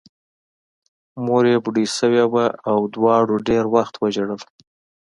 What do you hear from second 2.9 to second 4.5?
دواړو ډېر وخت وژړل